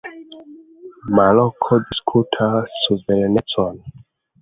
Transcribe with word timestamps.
Maroko 1.19 1.79
diskutas 1.91 2.75
suverenecon. 2.87 3.83